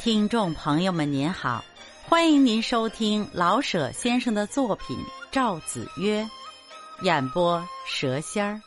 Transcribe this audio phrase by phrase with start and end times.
[0.00, 1.62] 听众朋友们，您好，
[2.08, 4.96] 欢迎您收听老舍先生的作品
[5.30, 6.26] 《赵子曰》，
[7.04, 8.58] 演播蛇仙儿。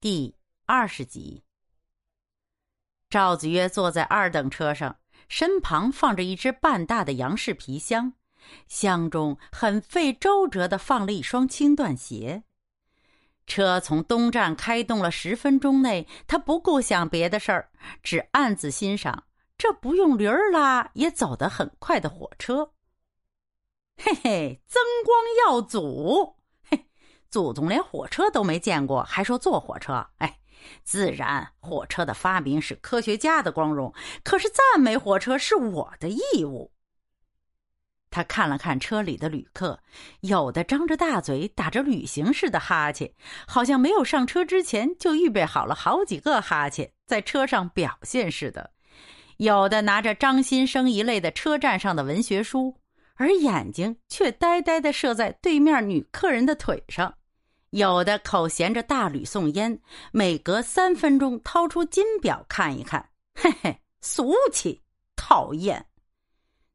[0.00, 0.32] 第
[0.64, 1.42] 二十集。
[3.08, 4.96] 赵子曰坐在二等车上，
[5.28, 8.12] 身旁放着一只半大的杨氏皮箱，
[8.68, 12.44] 箱中很费周折的放了一双轻缎鞋。
[13.48, 17.68] 车从东站开动了十分钟内，他不顾想别的事儿，
[18.04, 19.24] 只暗自欣赏。
[19.60, 22.72] 这不用驴儿拉也走得很快的火车，
[23.98, 26.86] 嘿嘿，增光耀祖，嘿，
[27.28, 30.06] 祖宗连火车都没见过，还说坐火车？
[30.16, 30.40] 哎，
[30.82, 33.92] 自然，火车的发明是科学家的光荣，
[34.24, 36.72] 可是赞美火车是我的义务。
[38.08, 39.82] 他看了看车里的旅客，
[40.20, 43.12] 有的张着大嘴，打着旅行似的哈欠，
[43.46, 48.72] 好像没有上车之前就预备好了好几个哈欠，在车上表现似的。
[49.40, 52.76] 有的拿着张新生一类的车站上的文学书，
[53.14, 57.10] 而眼睛却呆呆地射在对面女客人的腿上；
[57.70, 59.80] 有的口衔着大吕送烟，
[60.12, 64.82] 每隔三分钟掏出金表看一看，嘿嘿，俗气，
[65.16, 65.86] 讨厌。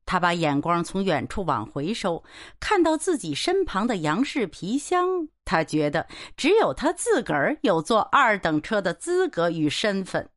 [0.07, 2.23] 他把眼光从远处往回收，
[2.59, 5.05] 看到自己身旁的杨氏皮箱，
[5.45, 10.27] 他觉得只有他自个儿有坐二等车的资格与身份。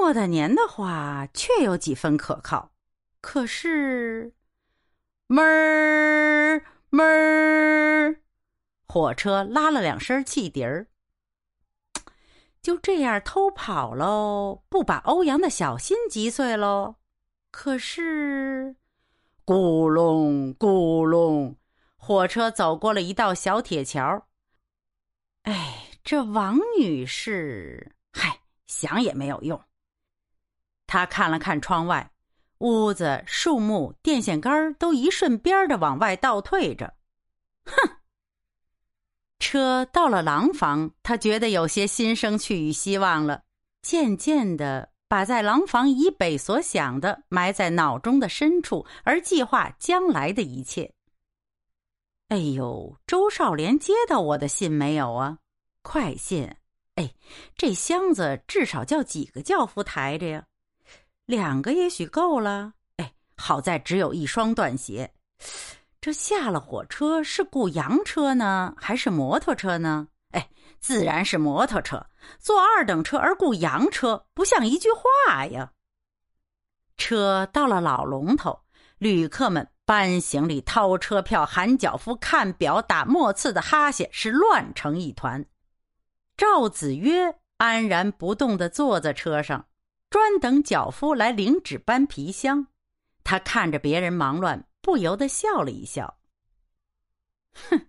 [0.00, 2.70] 莫大年的话确有几分可靠，
[3.20, 4.32] 可是，
[5.26, 8.20] 哞儿闷儿，
[8.86, 10.86] 火车拉了两声汽笛儿，
[12.62, 16.94] 就这样偷跑喽，不把欧阳的小心击碎喽？
[17.50, 18.76] 可是，
[19.44, 21.56] 咕隆咕隆，
[21.96, 24.28] 火车走过了一道小铁桥。
[25.42, 29.60] 哎，这王女士，嗨，想也没有用。
[30.88, 32.10] 他看了看窗外，
[32.58, 36.94] 屋子、树木、电线杆都一顺边的往外倒退着。
[37.64, 37.98] 哼！
[39.38, 43.42] 车到了廊坊，他觉得有些心生去与希望了。
[43.82, 50.92] 渐渐的，把在廊坊以北所想的埋在脑中的深处，而计划将来的一切。
[52.28, 55.38] 哎呦，周少莲接到我的信没有啊？
[55.82, 56.56] 快信！
[56.96, 57.14] 哎，
[57.56, 60.44] 这箱子至少叫几个轿夫抬着呀？
[61.28, 62.72] 两个也许够了。
[62.96, 65.12] 哎，好在只有一双断鞋。
[66.00, 70.08] 这下了火车是雇洋车呢，还是摩托车呢？
[70.30, 70.48] 哎，
[70.80, 72.02] 自然是摩托车。
[72.38, 75.70] 坐二等车而雇洋车，不像一句话呀。
[76.96, 78.58] 车到了老龙头，
[78.96, 85.44] 旅客们搬行李、掏车票、喊脚夫、看表、打末次的哈欠，是乱成一团。
[86.38, 89.66] 赵子曰安然不动地坐在车上。
[90.10, 92.66] 专等脚夫来领纸搬皮箱，
[93.24, 96.18] 他看着别人忙乱，不由得笑了一笑。
[97.52, 97.88] 哼，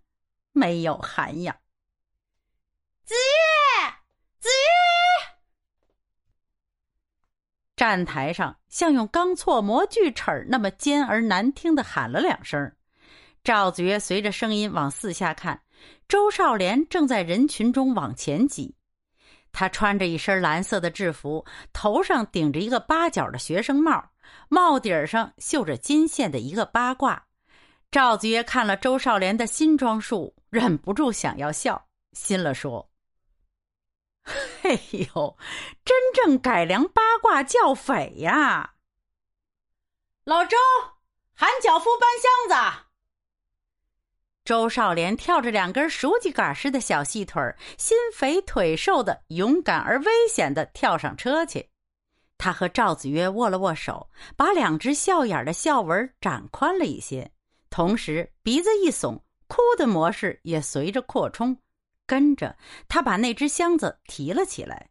[0.51, 1.55] 没有涵养。
[3.05, 3.19] 子玉，
[4.39, 4.51] 子玉！
[7.75, 12.75] 站台上像用钢锉磨锯齿那么尖而难听的喊了两声。
[13.41, 15.63] 赵子曰随着声音往四下看，
[16.09, 18.75] 周少莲正在人群中往前挤。
[19.51, 24.11] 他穿着一身蓝色的制服，头上顶着一个八角的学生帽，
[24.47, 27.25] 帽顶上绣着金线的一个八卦。
[27.91, 32.89] 赵子曰看了周少莲的新装束，忍不住想要笑，心了说
[34.61, 34.79] ：“嘿
[35.15, 35.37] 呦，
[35.83, 38.75] 真正改良八卦教匪呀！”
[40.23, 40.55] 老周，
[41.33, 42.88] 喊脚夫搬箱子。
[44.49, 51.69] 周少莲跳着两根熟鸡杆似的小细腿儿心肥腿瘦的，勇敢而危险的跳上车去。
[52.35, 57.29] 他和赵子曰握了握手，把两只笑眼的笑纹展宽了一些，
[57.69, 61.55] 同时鼻子一耸，哭的模式也随着扩充。
[62.07, 62.57] 跟着
[62.87, 64.89] 他把那只箱子提了起来。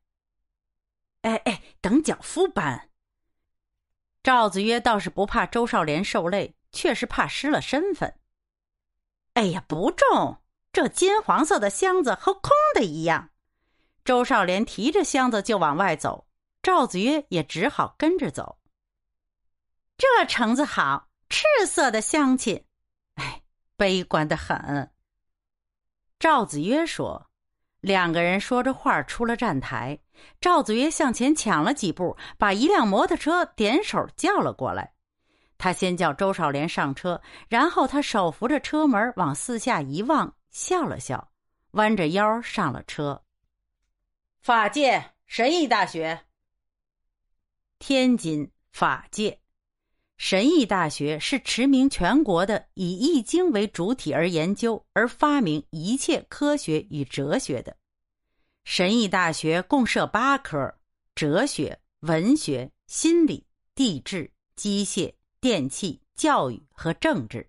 [1.23, 2.91] 哎哎，等脚夫搬。
[4.23, 8.15] 赵子曰倒是不怕周少莲受累，却是怕失了身份。
[9.39, 10.43] 哎呀，不重！
[10.73, 13.31] 这金黄色的箱子和空的一样。
[14.05, 16.27] 周少莲提着箱子就往外走，
[16.61, 18.59] 赵子曰也只好跟着走。
[19.97, 22.67] 这橙子好，赤色的香气。
[23.15, 23.43] 哎，
[23.77, 24.93] 悲观的很。
[26.19, 27.31] 赵子曰说。
[27.81, 30.01] 两个人说着话出了站台，
[30.41, 34.95] 赵子曰向前抢了几步，把一辆摩托车点手叫了过来。
[35.59, 41.31] 他先叫周少莲上车，然后他手扶着车门往四下一望，笑了笑，
[41.73, 43.23] 弯着腰上了车。
[44.41, 46.21] 法界，神医大学。
[47.81, 49.41] 天津法界。
[50.17, 57.77] 神医大学是驰名全国的以易经为主体而研究而发明一切科学与哲学的。
[58.65, 60.75] 神医大学共设八科：
[61.15, 63.47] 哲学、文学、心理、
[63.77, 67.49] 地质、机械、电气、教育和政治。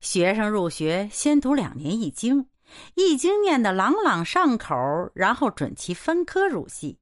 [0.00, 2.48] 学生入学先读两年易经，
[2.94, 4.74] 易经念得朗朗上口，
[5.14, 6.98] 然后准其分科入系。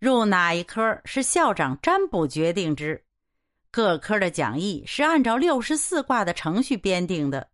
[0.00, 3.04] 入哪一科是校长占卜决定之。
[3.70, 7.48] 各科的讲义是按照六十四卦的程序编定的，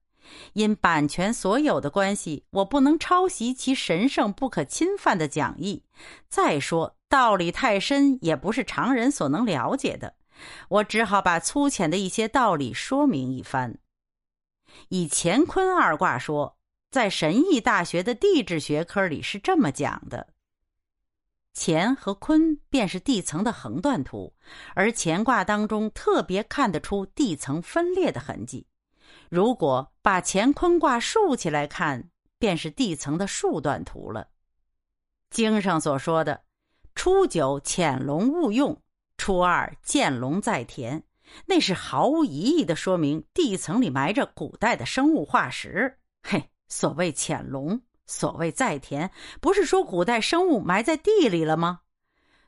[0.55, 5.85] 因版权所有的关系，我不能抄袭其神圣不可侵犯的讲义。
[6.31, 10.15] 再说道理太深，也不是常人所能了解的，
[10.69, 13.79] 我只好把粗浅的一些道理说明一番。
[14.89, 16.59] 以乾坤二卦说，
[16.91, 20.29] 在神异大学的地质学科里是这么讲的。
[21.55, 24.35] 乾和坤便是地层的横断图，
[24.75, 28.67] 而乾卦当中特别看得出地层分裂的痕迹。
[29.31, 34.29] 如果把乾坤卦竖起来看，便是地层的竖断图了。
[35.31, 36.43] 经上所说的
[36.95, 38.83] “初九潜龙勿用，
[39.17, 41.03] 初二见龙在田”，
[41.47, 45.99] 那是毫无疑义的说明地层里埋着古代的生物化石。
[46.23, 47.81] 嘿，所谓潜龙。
[48.09, 49.11] 所谓在田，
[49.41, 51.81] 不是说古代生物埋在地里了吗？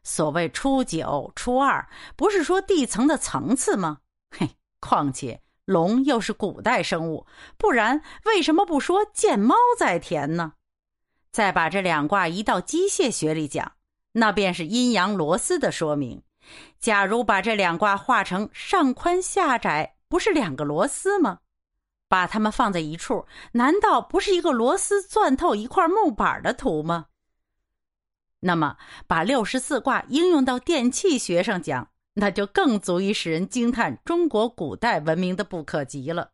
[0.05, 3.99] 所谓初九、初二，不是说地层的层次吗？
[4.31, 7.27] 嘿，况且龙又是古代生物，
[7.57, 10.53] 不然为什么不说见猫在田呢？
[11.33, 13.73] 再把这两卦移到机械学里讲，
[14.13, 16.23] 那便是阴阳螺丝的说明。
[16.79, 21.41] 假如把这两卦画成上宽下窄，不是两个螺丝吗？
[22.09, 27.07] 把它们放在一处，难道不是一个螺丝钻透一块木板的图吗？
[28.41, 36.31] 那么，把六十四卦应用到电气学上讲，那就更足以使人惊叹中国古代文明的不可及了。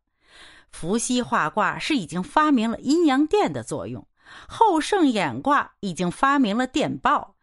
[0.70, 4.06] 伏羲画卦是已经发明了阴阳电的作用，
[4.46, 7.33] 后圣演卦已经发明了电报，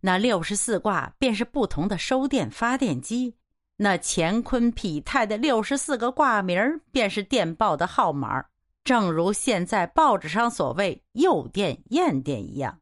[0.00, 3.36] 那六十四卦便是不同的收电发电机。
[3.76, 8.44] 那乾坤匹泰的六十四个卦名儿便是电报的号码
[8.82, 12.80] 正如现在报纸上所谓“诱电、验电”一样。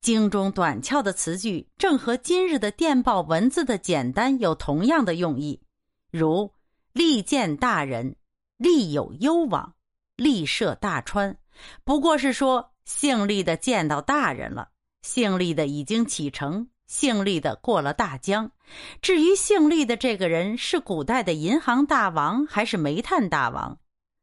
[0.00, 5.62] 经中短俏的词句，正和今日的电报文字的简单有同样的用意，
[6.10, 6.52] 如
[6.92, 8.16] “利见大人
[8.58, 9.74] ”“利有攸往
[10.16, 11.36] ”“利涉大川”，
[11.84, 14.68] 不过是说姓利的见到大人了，
[15.02, 16.68] 姓厉的已经启程。
[16.86, 18.52] 姓厉的过了大江，
[19.00, 23.78] 至于姓厉的这个人是古代的银行大王还是煤炭大王，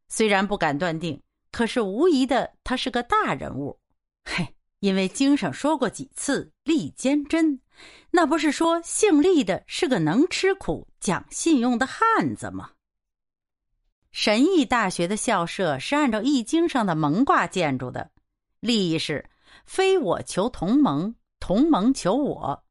[0.08, 1.20] 虽然不敢断定，
[1.52, 3.80] 可是无疑的他是个大人物。
[4.24, 7.60] 嘿，因为经上说过几次“利坚贞”，
[8.12, 12.70] 那不是说姓厉的是个能吃苦、讲信用的汉子吗？
[14.12, 18.12] 神异大学的校舍是按照易经上的蒙卦建筑的，
[18.60, 19.28] 利益是
[19.66, 21.16] 非我求同盟。
[21.40, 22.64] 同盟求我，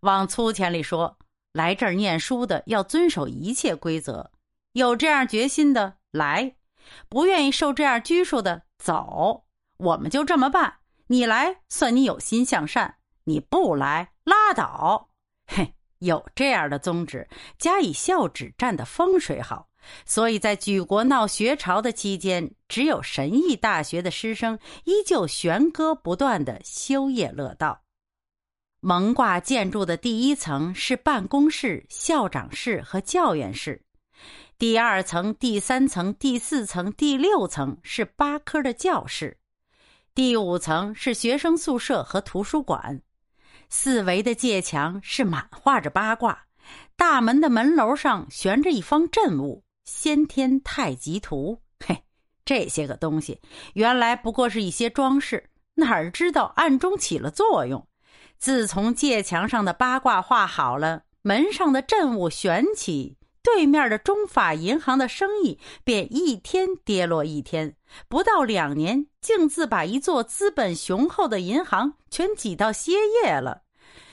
[0.00, 1.18] 往粗浅里说，
[1.52, 4.30] 来这儿念书的要遵守一切规则，
[4.72, 6.56] 有这样决心的来，
[7.10, 9.44] 不愿意受这样拘束的走，
[9.76, 10.78] 我们就这么办。
[11.08, 15.10] 你来算你有心向善，你不来拉倒。
[15.46, 19.67] 嘿，有这样的宗旨，加以校址占的风水好，
[20.04, 27.82] 所以在举国闹学潮的期间，只有神异大学的师生依旧弦歌不断的修业乐道。
[28.80, 33.82] 蒙卦建筑的第一层是办公室、校长室和教员室，
[34.56, 39.38] 第二层、第三层、第四层、第六层是八科的教室，
[40.14, 43.02] 第五层是学生宿舍和图书馆。
[43.68, 46.46] 四围的界墙是满画着八卦，
[46.96, 51.62] 大门的门楼上悬着一方镇物——先天太极图。
[51.82, 52.04] 嘿，
[52.44, 53.40] 这些个东西
[53.72, 57.86] 原来不过是一些装饰，哪儿知道暗中起了作用。
[58.36, 67.74] 自从界墙上的八卦画好了，门上的阵物悬起，对面的中法银行的生意便一天跌落一天，
[68.08, 72.92] 不到两年，竟自把一座资本雄厚的银行全挤到歇
[73.24, 73.62] 业了。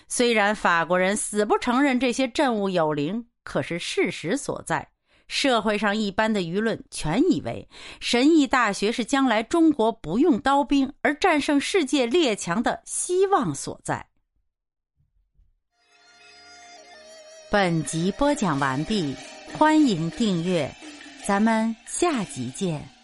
[0.07, 4.87] 虽然法国人死不承认这些阵物有灵，可是事实所在，
[5.27, 7.67] 社会上一般的舆论全以为
[7.99, 14.05] 神医大学是将来中国不用刀兵而战胜世界列强的希望所在。
[17.51, 19.15] 本集播讲完毕，
[19.53, 20.69] 欢迎订阅，
[21.25, 22.94] 咱们下集见。